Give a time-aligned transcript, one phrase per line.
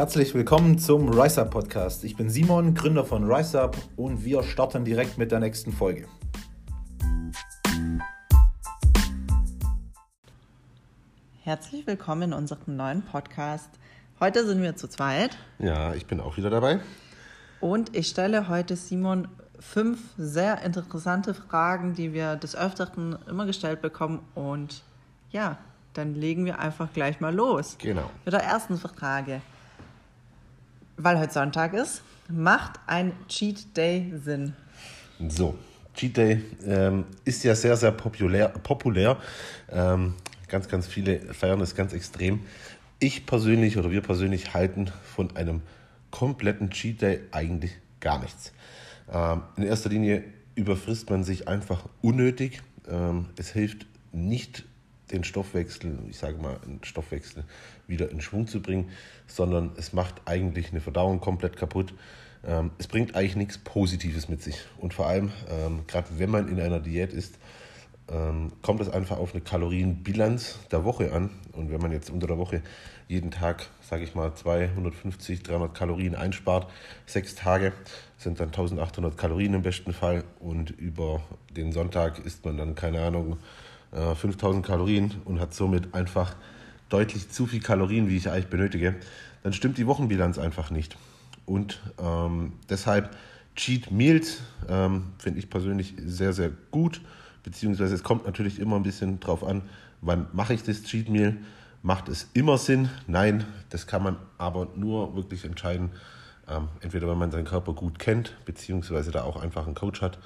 [0.00, 2.04] Herzlich willkommen zum Rise Up Podcast.
[2.04, 6.08] Ich bin Simon, Gründer von Rise Up und wir starten direkt mit der nächsten Folge.
[11.42, 13.68] Herzlich willkommen in unserem neuen Podcast.
[14.20, 15.36] Heute sind wir zu zweit.
[15.58, 16.80] Ja, ich bin auch wieder dabei.
[17.60, 19.28] Und ich stelle heute Simon
[19.58, 24.20] fünf sehr interessante Fragen, die wir des Öfteren immer gestellt bekommen.
[24.34, 24.82] Und
[25.30, 25.58] ja,
[25.92, 27.76] dann legen wir einfach gleich mal los.
[27.78, 28.08] Genau.
[28.24, 29.42] Mit der ersten Frage.
[31.02, 34.52] Weil heute Sonntag ist, macht ein Cheat Day Sinn?
[35.30, 35.56] So,
[35.94, 38.50] Cheat Day ähm, ist ja sehr, sehr populär.
[38.50, 39.16] populär.
[39.70, 40.12] Ähm,
[40.46, 42.40] ganz, ganz viele feiern es ganz extrem.
[42.98, 45.62] Ich persönlich oder wir persönlich halten von einem
[46.10, 48.52] kompletten Cheat Day eigentlich gar nichts.
[49.10, 50.22] Ähm, in erster Linie
[50.54, 52.60] überfrisst man sich einfach unnötig.
[52.90, 54.66] Ähm, es hilft nicht,
[55.12, 57.44] den Stoffwechsel, ich sage mal, einen Stoffwechsel
[57.86, 58.90] wieder in Schwung zu bringen,
[59.26, 61.92] sondern es macht eigentlich eine Verdauung komplett kaputt.
[62.46, 64.56] Ähm, es bringt eigentlich nichts Positives mit sich.
[64.78, 65.30] Und vor allem,
[65.86, 67.38] gerade wenn man in einer Diät ist,
[68.62, 71.30] kommt es einfach auf eine Kalorienbilanz der Woche an.
[71.52, 72.60] Und wenn man jetzt unter der Woche
[73.06, 76.70] jeden Tag, sage ich mal, 250, 300 Kalorien einspart,
[77.06, 77.72] sechs Tage
[78.18, 80.24] sind dann 1800 Kalorien im besten Fall.
[80.40, 83.38] Und über den Sonntag isst man dann, keine Ahnung,
[83.92, 86.34] 5000 äh, Kalorien und hat somit einfach
[86.88, 88.96] deutlich zu viel Kalorien, wie ich eigentlich benötige,
[89.42, 90.96] dann stimmt die Wochenbilanz einfach nicht.
[91.46, 93.16] Und ähm, deshalb
[93.56, 97.00] Cheat Meals ähm, finde ich persönlich sehr, sehr gut.
[97.42, 99.62] Beziehungsweise es kommt natürlich immer ein bisschen drauf an,
[100.00, 101.36] wann mache ich das Cheat Meal.
[101.82, 102.90] Macht es immer Sinn?
[103.06, 105.90] Nein, das kann man aber nur wirklich entscheiden,
[106.46, 110.18] ähm, entweder wenn man seinen Körper gut kennt, beziehungsweise da auch einfach einen Coach hat,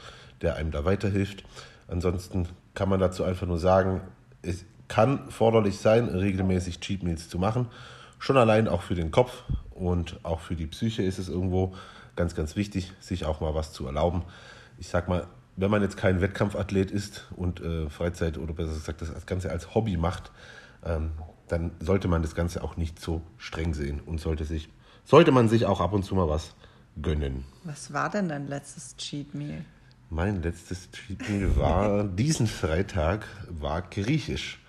[0.43, 1.45] der einem da weiterhilft.
[1.89, 4.01] Ansonsten kann man dazu einfach nur sagen,
[4.43, 7.69] es kann forderlich sein, regelmäßig Cheat Meals zu machen.
[8.19, 11.75] Schon allein auch für den Kopf und auch für die Psyche ist es irgendwo
[12.17, 14.23] ganz, ganz wichtig, sich auch mal was zu erlauben.
[14.79, 19.03] Ich sag mal, wenn man jetzt kein Wettkampfathlet ist und äh, Freizeit oder besser gesagt
[19.03, 20.31] das Ganze als Hobby macht,
[20.85, 21.13] ähm,
[21.49, 24.69] dann sollte man das Ganze auch nicht so streng sehen und sollte sich,
[25.05, 26.55] sollte man sich auch ab und zu mal was
[27.01, 27.45] gönnen.
[27.65, 29.65] Was war denn dein letztes Cheat Meal?
[30.11, 34.61] Mein letztes Cheat war diesen Freitag war griechisch.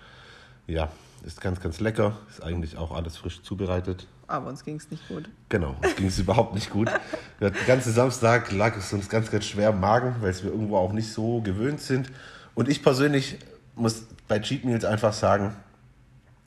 [0.66, 0.90] Ja,
[1.24, 2.16] ist ganz, ganz lecker.
[2.28, 4.06] Ist eigentlich auch alles frisch zubereitet.
[4.28, 5.28] Aber uns ging es nicht gut.
[5.48, 6.90] Genau, uns ging es überhaupt nicht gut.
[7.40, 10.76] Der ganze Samstag lag es uns ganz, ganz schwer im Magen, weil es wir irgendwo
[10.76, 12.10] auch nicht so gewöhnt sind.
[12.54, 13.38] Und ich persönlich
[13.76, 15.54] muss bei Cheat Meals einfach sagen,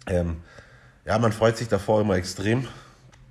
[0.08, 0.38] ähm,
[1.06, 2.68] ja, man freut sich davor immer extrem.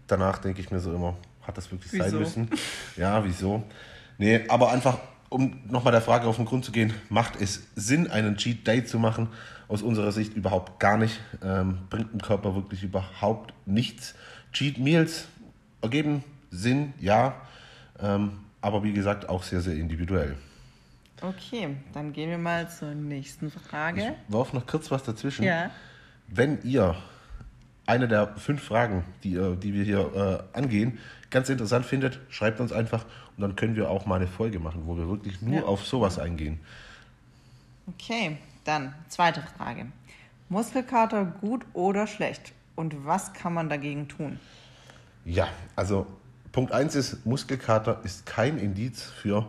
[0.07, 2.05] Danach denke ich mir so immer, hat das wirklich wieso?
[2.05, 2.51] sein müssen?
[2.97, 3.65] Ja, wieso?
[4.17, 4.99] Nee, aber einfach
[5.29, 8.85] um nochmal der Frage auf den Grund zu gehen, macht es Sinn, einen Cheat Day
[8.85, 9.29] zu machen?
[9.69, 11.21] Aus unserer Sicht überhaupt gar nicht.
[11.43, 14.15] Ähm, bringt dem Körper wirklich überhaupt nichts.
[14.53, 15.27] Cheat Meals
[15.83, 17.35] ergeben Sinn, ja.
[18.01, 20.37] Ähm, aber wie gesagt, auch sehr, sehr individuell.
[21.21, 24.15] Okay, dann gehen wir mal zur nächsten Frage.
[24.29, 25.45] Ich warf noch kurz was dazwischen.
[25.45, 25.71] Ja.
[26.29, 26.97] Wenn ihr
[27.89, 30.99] eine der fünf Fragen, die, die wir hier äh, angehen,
[31.31, 33.05] ganz interessant findet, schreibt uns einfach
[33.37, 35.63] und dann können wir auch mal eine Folge machen, wo wir wirklich nur ja.
[35.63, 36.61] auf sowas eingehen.
[37.87, 39.87] Okay, dann zweite Frage.
[40.51, 42.53] Muskelkater gut oder schlecht?
[42.77, 44.39] Und was kann man dagegen tun?
[45.25, 46.07] Ja, also
[46.53, 49.49] Punkt 1 ist, Muskelkater ist kein Indiz für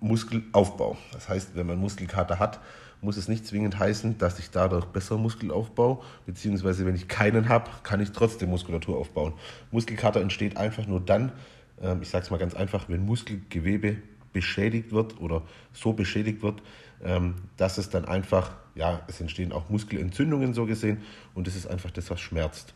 [0.00, 0.96] Muskelaufbau.
[1.12, 2.60] Das heißt, wenn man Muskelkater hat,
[3.00, 7.70] muss es nicht zwingend heißen, dass ich dadurch besser Muskelaufbau, beziehungsweise wenn ich keinen habe,
[7.82, 9.34] kann ich trotzdem Muskulatur aufbauen.
[9.70, 11.32] Muskelkater entsteht einfach nur dann,
[11.80, 13.96] ähm, ich sage es mal ganz einfach, wenn Muskelgewebe
[14.32, 15.42] beschädigt wird oder
[15.72, 16.62] so beschädigt wird,
[17.04, 20.98] ähm, dass es dann einfach, ja, es entstehen auch Muskelentzündungen so gesehen
[21.34, 22.74] und das ist einfach das, was schmerzt.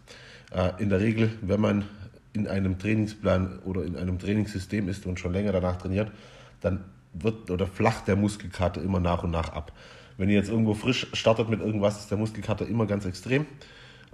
[0.55, 1.85] Äh, in der Regel, wenn man
[2.33, 6.11] in einem Trainingsplan oder in einem Trainingssystem ist und schon länger danach trainiert,
[6.61, 9.73] dann wird oder flacht der Muskelkater immer nach und nach ab.
[10.17, 13.47] Wenn ihr jetzt irgendwo frisch startet mit irgendwas, ist der Muskelkater immer ganz extrem.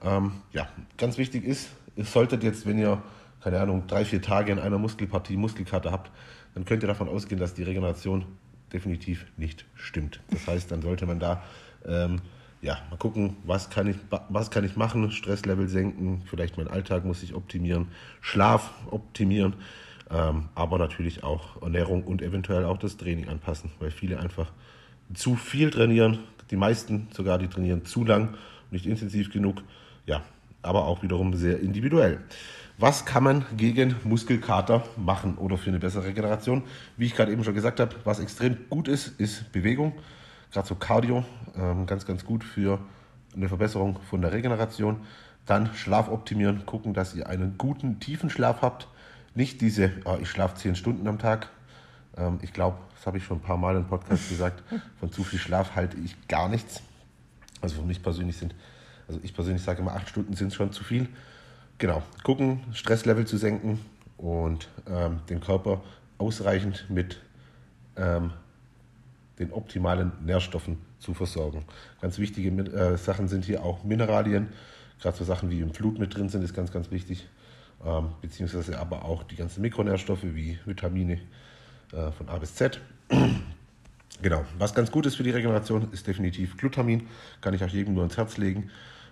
[0.02, 3.02] Ähm, ja, ganz wichtig ist, ihr solltet jetzt, wenn ihr,
[3.42, 6.10] keine Ahnung, drei, vier Tage in einer Muskelpartie Muskelkater habt,
[6.54, 8.24] dann könnt ihr davon ausgehen, dass die Regeneration
[8.72, 10.20] definitiv nicht stimmt.
[10.30, 11.42] Das heißt, dann sollte man da
[11.86, 12.20] ähm,
[12.60, 13.96] ja, mal gucken, was kann, ich,
[14.28, 17.88] was kann ich machen, Stresslevel senken, vielleicht mein Alltag muss ich optimieren,
[18.20, 19.54] Schlaf optimieren,
[20.10, 24.50] ähm, aber natürlich auch Ernährung und eventuell auch das Training anpassen, weil viele einfach
[25.14, 26.20] zu viel trainieren.
[26.50, 28.34] Die meisten sogar, die trainieren zu lang,
[28.70, 29.62] nicht intensiv genug.
[30.06, 30.22] Ja,
[30.62, 32.20] aber auch wiederum sehr individuell.
[32.80, 36.62] Was kann man gegen Muskelkater machen oder für eine bessere Regeneration?
[36.96, 39.94] Wie ich gerade eben schon gesagt habe, was extrem gut ist, ist Bewegung.
[40.52, 41.24] Gerade so Cardio,
[41.56, 42.78] ähm, ganz, ganz gut für
[43.34, 45.00] eine Verbesserung von der Regeneration.
[45.44, 48.86] Dann Schlaf optimieren, gucken, dass ihr einen guten, tiefen Schlaf habt.
[49.34, 51.50] Nicht diese, oh, ich schlafe zehn Stunden am Tag.
[52.18, 54.62] Ähm, ich glaube, das habe ich schon ein paar Mal im Podcast gesagt,
[54.98, 56.82] von zu viel Schlaf halte ich gar nichts.
[57.60, 58.54] Also für mich persönlich sind,
[59.06, 61.08] also ich persönlich sage immer, acht Stunden sind schon zu viel.
[61.78, 63.80] Genau, gucken, Stresslevel zu senken
[64.16, 65.80] und ähm, den Körper
[66.18, 67.20] ausreichend mit
[67.96, 68.32] ähm,
[69.38, 71.64] den optimalen Nährstoffen zu versorgen.
[72.00, 74.48] Ganz wichtige äh, Sachen sind hier auch Mineralien,
[75.00, 77.28] gerade so Sachen wie im Blut mit drin sind, ist ganz, ganz wichtig.
[77.84, 81.20] Ähm, beziehungsweise aber auch die ganzen Mikronährstoffe wie Vitamine
[81.92, 82.80] äh, von A bis Z.
[84.22, 87.08] genau, was ganz gut ist für die Regeneration, ist definitiv Glutamin.
[87.40, 88.70] Kann ich auch jedem nur ins Herz legen.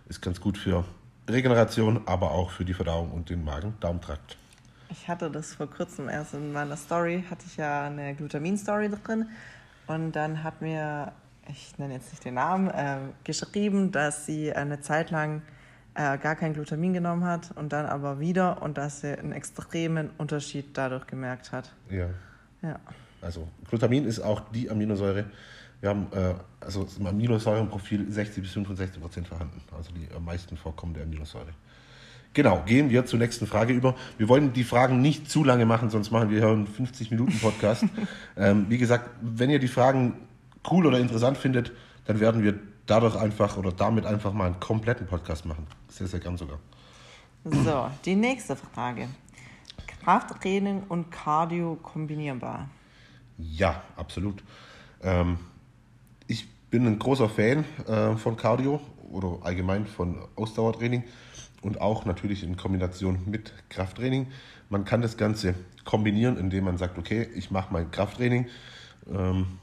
[0.09, 0.85] Ist ganz gut für
[1.29, 4.37] Regeneration, aber auch für die Verdauung und den Magen-Darm-Trakt.
[4.91, 9.29] Ich hatte das vor kurzem erst in meiner Story, hatte ich ja eine Glutamin-Story drin.
[9.87, 11.13] Und dann hat mir,
[11.49, 15.43] ich nenne jetzt nicht den Namen, äh, geschrieben, dass sie eine Zeit lang
[15.95, 20.11] äh, gar kein Glutamin genommen hat und dann aber wieder und dass sie einen extremen
[20.19, 21.73] Unterschied dadurch gemerkt hat.
[21.91, 22.09] Ja.
[22.63, 22.79] Ja.
[23.21, 25.25] Also Glutamin ist auch die Aminosäure.
[25.81, 30.57] Wir haben äh, also im Aminosäurenprofil 60 bis 65 Prozent vorhanden, also die am meisten
[30.57, 31.53] vorkommende Aminosäure.
[32.33, 33.95] Genau, gehen wir zur nächsten Frage über.
[34.19, 37.39] Wir wollen die Fragen nicht zu lange machen, sonst machen wir hier einen 50 Minuten
[37.39, 37.85] Podcast.
[38.37, 40.19] ähm, wie gesagt, wenn ihr die Fragen
[40.71, 41.73] cool oder interessant findet,
[42.05, 45.67] dann werden wir dadurch einfach oder damit einfach mal einen kompletten Podcast machen.
[45.89, 46.59] Sehr, sehr gern sogar.
[47.45, 49.09] So, die nächste Frage.
[50.07, 52.71] Krafttraining und Cardio kombinierbar?
[53.39, 54.45] Ja, absolut.
[55.03, 55.37] Ähm,
[56.29, 58.81] ich bin ein großer Fan äh, von Cardio
[59.11, 61.03] oder allgemein von Ausdauertraining
[61.61, 64.29] und auch natürlich in Kombination mit Krafttraining.
[64.71, 68.47] Man kann das Ganze kombinieren, indem man sagt, okay, ich mache mein Krafttraining
[69.13, 69.59] ähm,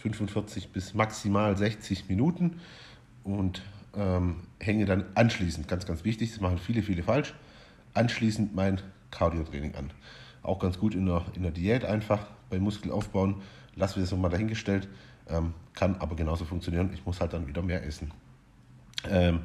[0.00, 2.58] 45 bis maximal 60 Minuten
[3.22, 3.60] und
[3.94, 7.34] ähm, hänge dann anschließend, ganz, ganz wichtig, das machen viele, viele falsch,
[7.94, 8.80] anschließend mein
[9.10, 9.90] Cardio-Training an.
[10.42, 13.36] Auch ganz gut in der, in der Diät einfach beim Muskelaufbauen,
[13.74, 14.88] lassen wir das nochmal dahingestellt,
[15.28, 16.90] ähm, kann aber genauso funktionieren.
[16.92, 18.10] Ich muss halt dann wieder mehr essen.
[19.08, 19.40] Ähm,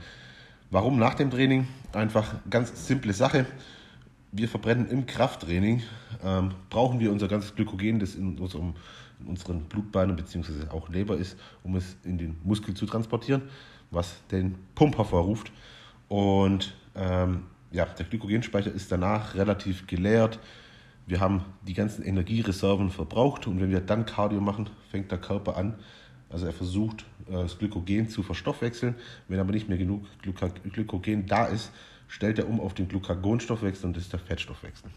[0.72, 1.68] Warum nach dem Training?
[1.94, 3.48] Einfach ganz simple Sache.
[4.32, 5.82] Wir verbrennen im Krafttraining,
[6.24, 8.76] ähm, brauchen wir unser ganzes Glykogen, das in, unserem,
[9.20, 10.70] in unseren Blutbahnen bzw.
[10.70, 13.42] auch Leber ist, um es in den Muskel zu transportieren,
[13.90, 15.52] was den Pump hervorruft.
[16.08, 20.40] Und ähm, ja, der Glykogenspeicher ist danach relativ geleert.
[21.06, 25.58] Wir haben die ganzen Energiereserven verbraucht und wenn wir dann Cardio machen, fängt der Körper
[25.58, 25.76] an,
[26.30, 28.96] also er versucht, äh, das Glykogen zu verstoffwechseln.
[29.28, 31.72] Wenn aber nicht mehr genug Glykogen da ist,
[32.08, 34.90] stellt er um auf den Glucagonstoffwechsel und das ist der Fettstoffwechsel.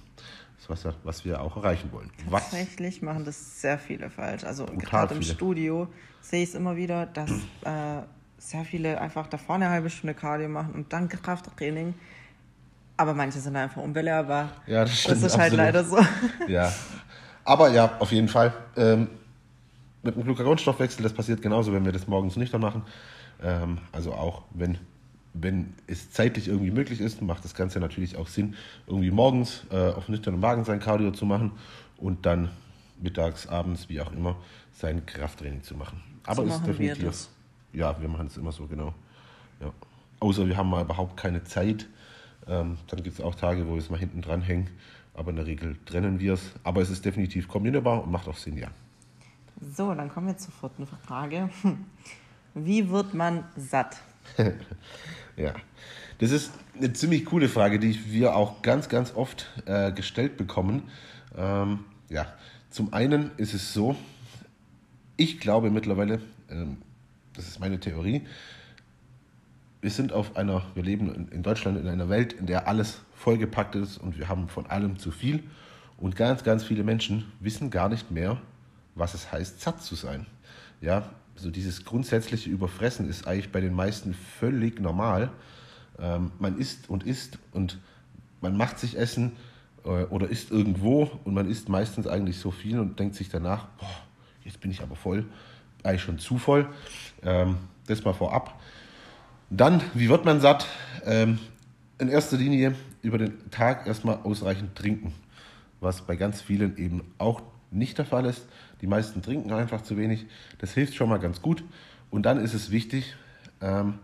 [0.57, 2.11] Das ist was, was wir auch erreichen wollen.
[2.29, 2.51] Was?
[2.51, 4.45] Tatsächlich machen das sehr viele falsch.
[4.45, 5.89] Also gerade im Studio
[6.21, 7.31] sehe ich es immer wieder, dass
[7.65, 8.03] äh,
[8.39, 11.95] sehr viele einfach da vorne eine halbe Stunde Cardio machen und dann Krafttraining.
[13.03, 14.51] Aber manche sind einfach unbelehrbar.
[14.65, 15.25] Ja, das stimmt.
[15.25, 15.99] Das ist halt leider so.
[16.47, 16.73] Ja.
[17.43, 18.55] Aber ja, auf jeden Fall.
[18.77, 19.09] Ähm,
[20.05, 22.83] mit dem Glucagonstoffwechsel, das passiert genauso, wenn wir das morgens nüchtern machen.
[23.43, 24.79] Ähm, also auch wenn,
[25.35, 28.55] wenn es zeitlich irgendwie möglich ist, macht das Ganze natürlich auch Sinn,
[28.87, 31.51] irgendwie morgens äh, auf nüchternen Magen sein Cardio zu machen
[31.97, 32.51] und dann
[33.01, 34.37] mittags, abends, wie auch immer,
[34.71, 36.01] sein Krafttraining zu machen.
[36.25, 37.03] Aber so ist definitiv.
[37.73, 38.95] Wir ja, wir machen es immer so, genau.
[39.61, 39.73] Ja.
[40.21, 41.89] Außer wir haben mal überhaupt keine Zeit.
[42.47, 44.71] Ähm, dann gibt es auch Tage, wo wir es mal hinten dran hängen.
[45.15, 46.53] Aber in der Regel trennen wir es.
[46.65, 48.69] Aber es ist definitiv kombinierbar und macht auch Sinn, ja.
[49.61, 51.51] So, dann kommen wir zur vierten Frage.
[52.55, 53.97] Wie wird man satt?
[55.37, 55.55] ja,
[56.19, 60.85] das ist eine ziemlich coole Frage, die wir auch ganz, ganz oft äh, gestellt bekommen.
[61.37, 62.27] Ähm, ja,
[62.71, 63.97] zum einen ist es so,
[65.17, 66.21] ich glaube mittlerweile,
[66.51, 66.79] ähm,
[67.35, 68.23] das ist meine Theorie,
[69.83, 73.75] wir sind auf einer, wir leben in Deutschland in einer Welt, in der alles vollgepackt
[73.75, 75.43] ist und wir haben von allem zu viel.
[75.99, 78.41] Und ganz, ganz viele Menschen wissen gar nicht mehr,
[78.95, 80.27] was es heißt, satt zu sein.
[80.81, 85.31] Ja, so dieses grundsätzliche Überfressen ist eigentlich bei den meisten völlig normal.
[85.99, 87.79] Ähm, man isst und isst und
[88.41, 89.33] man macht sich Essen
[89.85, 93.67] äh, oder isst irgendwo und man isst meistens eigentlich so viel und denkt sich danach,
[93.79, 93.91] boah,
[94.45, 95.25] jetzt bin ich aber voll,
[95.83, 96.69] eigentlich schon zu voll.
[97.25, 97.57] Ähm,
[97.89, 98.61] das mal vorab.
[99.55, 100.67] Dann, wie wird man satt?
[101.05, 101.39] Ähm,
[101.99, 105.13] in erster Linie über den Tag erstmal ausreichend trinken,
[105.79, 108.47] was bei ganz vielen eben auch nicht der Fall ist.
[108.81, 110.25] Die meisten trinken einfach zu wenig.
[110.59, 111.63] Das hilft schon mal ganz gut.
[112.11, 113.15] Und dann ist es wichtig,
[113.61, 113.99] ähm,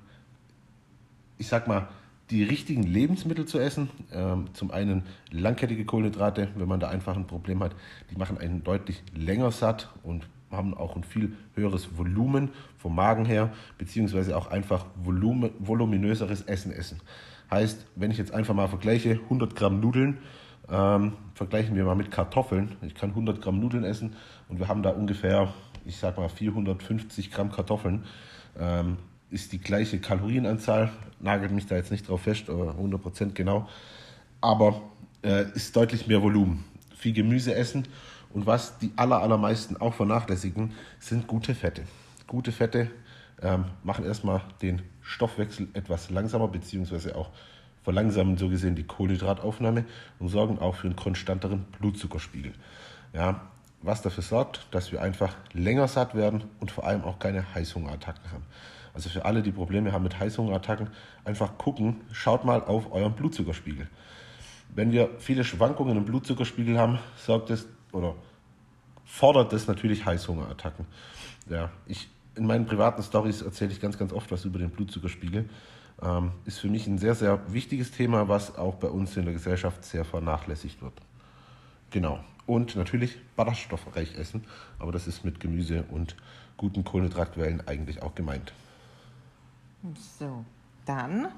[1.38, 1.88] ich sag mal,
[2.30, 3.88] die richtigen Lebensmittel zu essen.
[4.12, 7.74] Ähm, zum einen langkettige Kohlenhydrate, wenn man da einfach ein Problem hat,
[8.10, 13.24] die machen einen deutlich länger satt und haben auch ein viel höheres Volumen vom Magen
[13.24, 17.00] her, beziehungsweise auch einfach Volumen, voluminöseres Essen essen.
[17.50, 20.18] Heißt, wenn ich jetzt einfach mal vergleiche, 100 Gramm Nudeln,
[20.70, 22.76] ähm, vergleichen wir mal mit Kartoffeln.
[22.82, 24.16] Ich kann 100 Gramm Nudeln essen
[24.48, 25.52] und wir haben da ungefähr,
[25.86, 28.04] ich sag mal 450 Gramm Kartoffeln.
[28.58, 28.98] Ähm,
[29.30, 33.68] ist die gleiche Kalorienanzahl, nagelt mich da jetzt nicht drauf fest, aber 100% genau.
[34.40, 34.80] Aber
[35.22, 36.64] äh, ist deutlich mehr Volumen.
[36.96, 37.86] Viel Gemüse essen
[38.32, 41.82] und was die aller, allermeisten auch vernachlässigen, sind gute Fette.
[42.26, 42.90] Gute Fette
[43.42, 47.30] ähm, machen erstmal den Stoffwechsel etwas langsamer, beziehungsweise auch
[47.82, 49.84] verlangsamen so gesehen die Kohlenhydrataufnahme
[50.18, 52.52] und sorgen auch für einen konstanteren Blutzuckerspiegel.
[53.14, 53.48] Ja,
[53.80, 58.30] was dafür sorgt, dass wir einfach länger satt werden und vor allem auch keine Heißhungerattacken
[58.32, 58.44] haben.
[58.98, 60.88] Also für alle, die Probleme haben mit Heißhungerattacken,
[61.24, 63.86] einfach gucken, schaut mal auf euren Blutzuckerspiegel.
[64.74, 68.16] Wenn wir viele Schwankungen im Blutzuckerspiegel haben, sorgt es oder
[69.04, 70.84] fordert das natürlich Heißhungerattacken.
[71.48, 75.48] Ja, ich, in meinen privaten Stories erzähle ich ganz, ganz oft was über den Blutzuckerspiegel.
[76.02, 79.32] Ähm, ist für mich ein sehr, sehr wichtiges Thema, was auch bei uns in der
[79.32, 80.94] Gesellschaft sehr vernachlässigt wird.
[81.92, 82.18] Genau.
[82.46, 84.42] Und natürlich ballaststoffreich essen,
[84.80, 86.16] aber das ist mit Gemüse und
[86.56, 88.52] guten Kohlenhydratquellen eigentlich auch gemeint.
[90.18, 90.44] So,
[90.86, 91.28] dann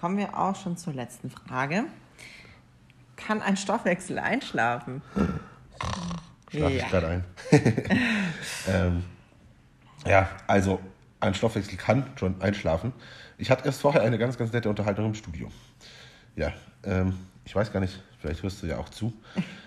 [0.00, 1.84] kommen wir auch schon zur letzten Frage.
[3.16, 5.02] Kann ein Stoffwechsel einschlafen?
[6.50, 6.84] Schlafe ja.
[6.84, 7.24] ich gerade ein.
[8.68, 9.04] ähm,
[10.06, 10.80] ja, also
[11.20, 12.92] ein Stoffwechsel kann schon einschlafen.
[13.36, 15.50] Ich hatte erst vorher eine ganz, ganz nette Unterhaltung im Studio.
[16.36, 16.52] Ja,
[16.84, 19.12] ähm, ich weiß gar nicht, vielleicht hörst du ja auch zu.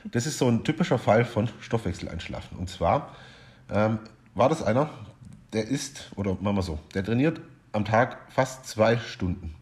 [0.06, 2.58] Das ist so ein typischer Fall von Stoffwechseleinschlafen.
[2.58, 3.16] Und zwar
[3.72, 4.00] ähm,
[4.34, 4.90] war das einer,
[5.54, 7.40] der ist, oder machen wir so, der trainiert
[7.74, 9.56] am Tag fast zwei Stunden.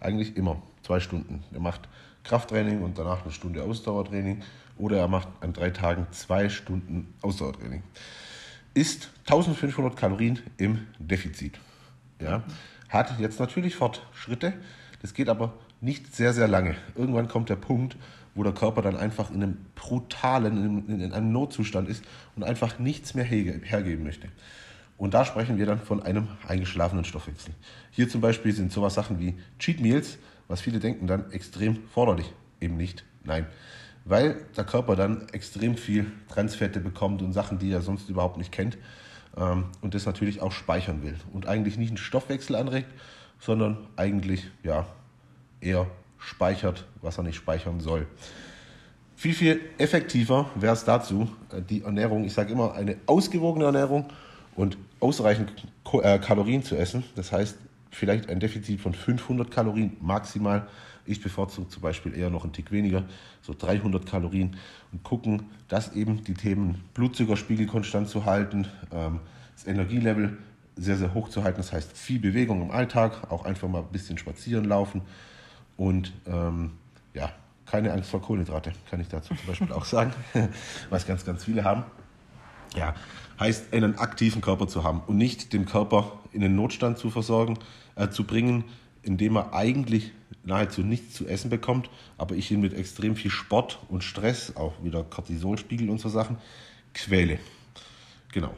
[0.00, 1.44] Eigentlich immer zwei Stunden.
[1.52, 1.88] Er macht
[2.24, 4.42] Krafttraining und danach eine Stunde Ausdauertraining
[4.78, 7.82] oder er macht an drei Tagen zwei Stunden Ausdauertraining.
[8.74, 11.58] Ist 1500 Kalorien im Defizit.
[12.20, 12.42] Ja.
[12.88, 14.54] Hat jetzt natürlich Fortschritte,
[15.02, 16.74] das geht aber nicht sehr, sehr lange.
[16.94, 17.96] Irgendwann kommt der Punkt,
[18.34, 22.04] wo der Körper dann einfach in einem brutalen, in, in einem Notzustand ist
[22.36, 24.28] und einfach nichts mehr hergeben möchte.
[24.98, 27.54] Und da sprechen wir dann von einem eingeschlafenen Stoffwechsel.
[27.92, 32.32] Hier zum Beispiel sind sowas Sachen wie Cheat Meals, was viele denken dann extrem forderlich.
[32.60, 33.04] Eben nicht.
[33.24, 33.46] Nein.
[34.04, 38.50] Weil der Körper dann extrem viel Transfette bekommt und Sachen, die er sonst überhaupt nicht
[38.50, 38.76] kennt.
[39.36, 41.14] Ähm, und das natürlich auch speichern will.
[41.32, 42.88] Und eigentlich nicht einen Stoffwechsel anregt,
[43.38, 44.84] sondern eigentlich ja,
[45.60, 45.86] eher
[46.18, 48.06] speichert, was er nicht speichern soll.
[49.14, 54.06] Viel, viel effektiver wäre es dazu, äh, die Ernährung, ich sage immer, eine ausgewogene Ernährung
[54.56, 55.52] und ausreichend
[56.02, 57.04] äh, Kalorien zu essen.
[57.14, 57.56] Das heißt,
[57.90, 60.66] vielleicht ein Defizit von 500 Kalorien maximal.
[61.06, 63.04] Ich bevorzuge zum Beispiel eher noch einen Tick weniger,
[63.40, 64.56] so 300 Kalorien
[64.92, 69.20] und gucken, dass eben die Themen Blutzuckerspiegel konstant zu halten, ähm,
[69.54, 70.36] das Energielevel
[70.76, 71.58] sehr, sehr hoch zu halten.
[71.58, 75.00] Das heißt, viel Bewegung im Alltag, auch einfach mal ein bisschen spazieren laufen
[75.76, 76.72] und ähm,
[77.14, 77.32] ja,
[77.66, 80.12] keine Angst vor Kohlenhydrate, kann ich dazu zum Beispiel auch sagen,
[80.90, 81.84] was ganz, ganz viele haben.
[82.76, 82.94] Ja,
[83.38, 87.58] heißt einen aktiven Körper zu haben und nicht den Körper in den Notstand zu versorgen,
[87.94, 88.64] äh, zu bringen,
[89.02, 90.12] indem er eigentlich
[90.44, 94.72] nahezu nichts zu essen bekommt, aber ich ihn mit extrem viel Sport und Stress, auch
[94.82, 96.38] wieder Cortisolspiegel und so Sachen,
[96.94, 97.38] quäle.
[98.32, 98.54] Genau.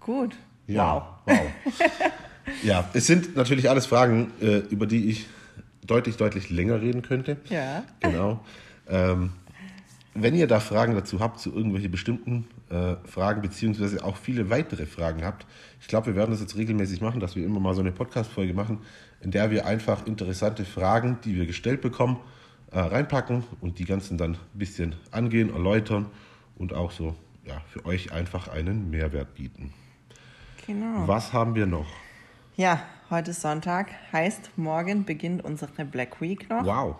[0.00, 0.36] Gut.
[0.66, 1.38] Ja, wow.
[1.38, 1.50] wow.
[2.62, 5.26] ja, es sind natürlich alles Fragen, äh, über die ich
[5.86, 7.38] deutlich, deutlich länger reden könnte.
[7.48, 7.84] Ja.
[8.00, 8.40] Genau.
[8.88, 9.30] Ähm,
[10.14, 14.86] wenn ihr da Fragen dazu habt, zu irgendwelchen bestimmten äh, Fragen, beziehungsweise auch viele weitere
[14.86, 15.46] Fragen habt,
[15.80, 18.54] ich glaube, wir werden das jetzt regelmäßig machen, dass wir immer mal so eine Podcast-Folge
[18.54, 18.78] machen,
[19.20, 22.18] in der wir einfach interessante Fragen, die wir gestellt bekommen,
[22.70, 26.06] äh, reinpacken und die ganzen dann ein bisschen angehen, erläutern
[26.56, 27.14] und auch so
[27.44, 29.74] ja, für euch einfach einen Mehrwert bieten.
[30.66, 31.06] Genau.
[31.06, 31.88] Was haben wir noch?
[32.56, 36.64] Ja, heute ist Sonntag, heißt, morgen beginnt unsere Black Week noch.
[36.64, 36.96] Wow.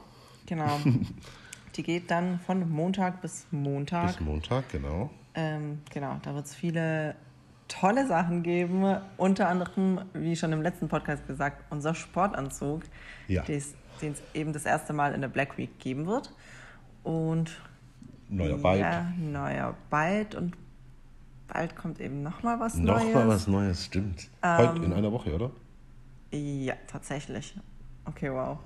[0.47, 0.81] Genau.
[1.77, 4.09] Die geht dann von Montag bis Montag.
[4.09, 5.11] Bis Montag, genau.
[5.35, 7.15] Ähm, genau, da wird es viele
[7.69, 8.99] tolle Sachen geben.
[9.17, 12.83] Unter anderem, wie schon im letzten Podcast gesagt, unser Sportanzug,
[13.29, 13.43] ja.
[13.43, 16.33] den es eben das erste Mal in der Black Week geben wird.
[17.03, 17.61] Und
[18.29, 18.81] neuer Byte.
[18.81, 20.57] Ja, neuer Byte und
[21.49, 23.05] bald kommt eben nochmal was noch Neues.
[23.07, 24.29] Nochmal was Neues, stimmt.
[24.43, 25.51] Ähm, Heute in einer Woche, oder?
[26.31, 27.55] Ja, tatsächlich.
[28.05, 28.59] Okay, wow.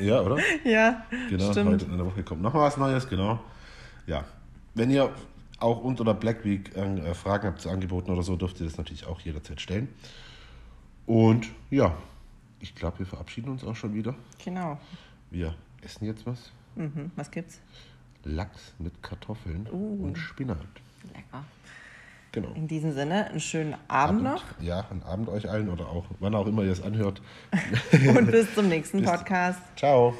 [0.00, 0.38] Ja, oder?
[0.64, 1.50] ja, genau.
[1.52, 1.70] stimmt.
[1.70, 3.38] Heute in einer Woche kommt noch was Neues, genau.
[4.06, 4.24] Ja,
[4.74, 5.12] wenn ihr
[5.60, 8.76] auch unter der Black Week äh, Fragen habt zu Angeboten oder so, dürft ihr das
[8.76, 9.88] natürlich auch jederzeit stellen.
[11.06, 11.94] Und ja,
[12.60, 14.14] ich glaube, wir verabschieden uns auch schon wieder.
[14.44, 14.78] Genau.
[15.30, 16.50] Wir essen jetzt was.
[16.74, 17.10] Mhm.
[17.16, 17.60] Was gibt's?
[18.24, 20.04] Lachs mit Kartoffeln Uh.
[20.04, 20.58] und Spinat.
[21.12, 21.44] Lecker.
[22.32, 22.48] Genau.
[22.54, 26.34] In diesem Sinne, einen schönen Abend, noch Ja, einen Abend euch allen oder auch wann
[26.34, 27.20] auch immer ihr es anhört.
[28.16, 29.60] und bis zum nächsten Bis- Podcast.
[29.76, 30.14] Ciao.